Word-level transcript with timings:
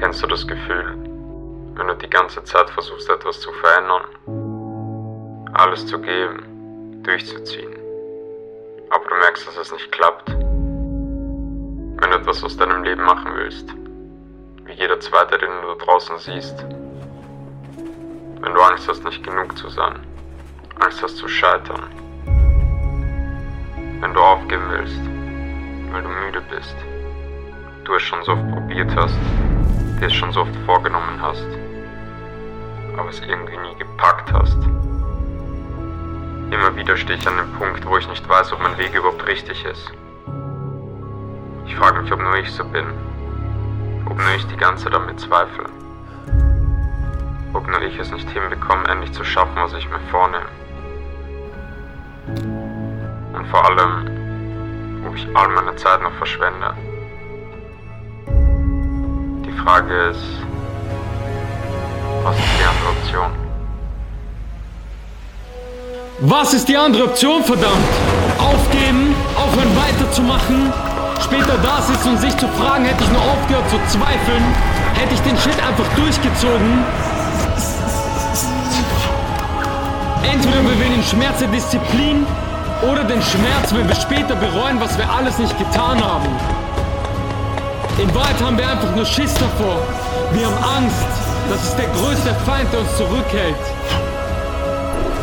Kennst 0.00 0.22
du 0.22 0.26
das 0.28 0.46
Gefühl, 0.46 0.96
wenn 1.74 1.86
du 1.86 1.94
die 1.94 2.08
ganze 2.08 2.42
Zeit 2.44 2.70
versuchst 2.70 3.10
etwas 3.10 3.38
zu 3.38 3.52
verändern, 3.52 4.04
alles 5.52 5.86
zu 5.86 6.00
geben, 6.00 7.02
durchzuziehen, 7.02 7.76
aber 8.88 9.04
du 9.04 9.14
merkst, 9.16 9.46
dass 9.46 9.58
es 9.58 9.70
nicht 9.70 9.92
klappt? 9.92 10.30
Wenn 10.30 12.10
du 12.10 12.16
etwas 12.16 12.42
aus 12.42 12.56
deinem 12.56 12.82
Leben 12.82 13.02
machen 13.02 13.32
willst, 13.34 13.74
wie 14.64 14.72
jeder 14.72 14.98
zweite, 15.00 15.36
den 15.36 15.50
du 15.60 15.74
da 15.74 15.84
draußen 15.84 16.16
siehst, 16.16 16.64
wenn 18.40 18.54
du 18.54 18.60
Angst 18.62 18.88
hast, 18.88 19.04
nicht 19.04 19.22
genug 19.22 19.54
zu 19.58 19.68
sein, 19.68 20.00
Angst 20.78 21.02
hast 21.02 21.18
zu 21.18 21.28
scheitern, 21.28 21.90
wenn 24.00 24.14
du 24.14 24.20
aufgeben 24.20 24.64
willst, 24.70 25.02
weil 25.92 26.02
du 26.02 26.08
müde 26.08 26.40
bist, 26.48 26.76
du 27.84 27.94
es 27.96 28.02
schon 28.02 28.24
so 28.24 28.32
oft 28.32 28.50
probiert 28.50 28.90
hast, 28.96 29.18
dir 30.00 30.06
es 30.06 30.14
schon 30.14 30.32
so 30.32 30.40
oft 30.40 30.56
vorgenommen 30.64 31.20
hast, 31.20 31.46
aber 32.96 33.10
es 33.10 33.20
irgendwie 33.20 33.58
nie 33.58 33.74
gepackt 33.78 34.32
hast. 34.32 34.56
Immer 36.50 36.74
wieder 36.74 36.96
stehe 36.96 37.18
ich 37.18 37.28
an 37.28 37.36
dem 37.36 37.52
Punkt, 37.52 37.86
wo 37.86 37.98
ich 37.98 38.08
nicht 38.08 38.26
weiß, 38.26 38.52
ob 38.52 38.62
mein 38.62 38.78
Weg 38.78 38.94
überhaupt 38.94 39.26
richtig 39.26 39.64
ist. 39.64 39.92
Ich 41.66 41.76
frage 41.76 42.00
mich, 42.00 42.10
ob 42.12 42.20
nur 42.20 42.34
ich 42.36 42.50
so 42.50 42.64
bin, 42.64 42.86
ob 44.06 44.16
nur 44.16 44.34
ich 44.34 44.46
die 44.46 44.56
ganze 44.56 44.84
Zeit 44.84 44.94
damit 44.94 45.20
zweifle, 45.20 45.66
ob 47.52 47.68
nur 47.68 47.82
ich 47.82 47.98
es 47.98 48.10
nicht 48.10 48.28
hinbekomme, 48.30 48.88
endlich 48.88 49.12
zu 49.12 49.22
schaffen, 49.22 49.56
was 49.56 49.74
ich 49.74 49.88
mir 49.88 50.00
vornehme. 50.10 50.48
Und 53.34 53.46
vor 53.48 53.64
allem, 53.66 55.04
ob 55.06 55.14
ich 55.14 55.28
all 55.34 55.48
meine 55.48 55.76
Zeit 55.76 56.02
noch 56.02 56.12
verschwende. 56.12 56.74
Frage 59.64 59.94
ist, 60.10 60.20
was 62.22 62.34
ist 62.34 62.48
die 62.58 62.64
andere 62.64 62.88
Option? 62.96 63.30
Was 66.20 66.54
ist 66.54 66.68
die 66.68 66.76
andere 66.76 67.04
Option, 67.04 67.44
verdammt? 67.44 67.74
Aufgeben, 68.38 69.14
aufhören 69.36 69.76
weiterzumachen, 69.76 70.72
später 71.22 71.58
da 71.62 71.82
sitzen 71.82 72.10
und 72.10 72.20
sich 72.20 72.34
zu 72.38 72.48
fragen, 72.48 72.86
hätte 72.86 73.04
ich 73.04 73.10
nur 73.10 73.20
aufgehört 73.20 73.68
zu 73.68 73.76
zweifeln, 73.98 74.44
hätte 74.94 75.14
ich 75.14 75.20
den 75.20 75.36
Shit 75.36 75.62
einfach 75.62 75.86
durchgezogen. 75.94 76.84
Entweder 80.22 80.62
wir 80.62 80.80
wählen 80.80 80.94
den 80.94 81.04
Schmerz 81.04 81.38
der 81.38 81.48
Disziplin 81.48 82.26
oder 82.90 83.04
den 83.04 83.20
Schmerz, 83.20 83.74
wenn 83.74 83.86
wir 83.86 83.96
später 83.96 84.36
bereuen, 84.36 84.80
was 84.80 84.96
wir 84.96 85.08
alles 85.10 85.38
nicht 85.38 85.56
getan 85.58 86.02
haben. 86.02 86.28
In 88.00 88.14
Wahrheit 88.14 88.40
haben 88.42 88.56
wir 88.56 88.66
einfach 88.66 88.96
nur 88.96 89.04
Schiss 89.04 89.34
davor. 89.34 89.76
Wir 90.32 90.46
haben 90.46 90.56
Angst. 90.84 91.06
Das 91.50 91.62
ist 91.64 91.76
der 91.76 91.88
größte 91.88 92.34
Feind, 92.46 92.72
der 92.72 92.80
uns 92.80 92.96
zurückhält. 92.96 93.54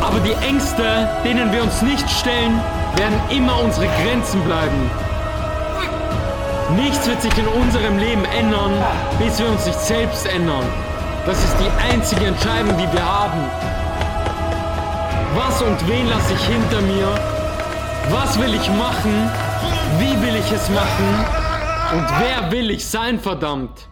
Aber 0.00 0.18
die 0.20 0.32
Ängste, 0.46 1.06
denen 1.22 1.52
wir 1.52 1.64
uns 1.64 1.82
nicht 1.82 2.08
stellen, 2.08 2.58
werden 2.96 3.20
immer 3.28 3.62
unsere 3.62 3.86
Grenzen 4.00 4.40
bleiben. 4.44 4.90
Nichts 6.76 7.06
wird 7.06 7.20
sich 7.20 7.36
in 7.36 7.46
unserem 7.46 7.98
Leben 7.98 8.24
ändern, 8.24 8.72
bis 9.18 9.38
wir 9.38 9.48
uns 9.48 9.66
nicht 9.66 9.80
selbst 9.80 10.26
ändern. 10.26 10.64
Das 11.26 11.36
ist 11.44 11.54
die 11.60 11.92
einzige 11.92 12.24
Entscheidung, 12.24 12.74
die 12.78 12.90
wir 12.90 13.04
haben. 13.04 13.40
Was 15.34 15.60
und 15.60 15.76
wen 15.88 16.08
lasse 16.08 16.32
ich 16.32 16.44
hinter 16.46 16.80
mir? 16.80 17.08
Was 18.10 18.38
will 18.38 18.54
ich 18.54 18.68
machen? 18.70 19.30
Wie 19.98 20.26
will 20.26 20.36
ich 20.36 20.50
es 20.50 20.70
machen? 20.70 21.41
Und 21.92 22.08
wer 22.20 22.50
will 22.50 22.70
ich 22.70 22.86
sein, 22.86 23.20
verdammt? 23.20 23.88